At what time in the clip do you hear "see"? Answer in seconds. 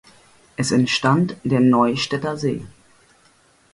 2.35-2.65